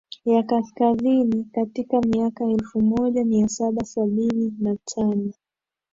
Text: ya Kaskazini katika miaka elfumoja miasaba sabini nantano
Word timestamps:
ya 0.25 0.43
Kaskazini 0.43 1.43
katika 1.51 2.01
miaka 2.01 2.45
elfumoja 2.45 3.25
miasaba 3.25 3.85
sabini 3.85 4.53
nantano 4.59 5.33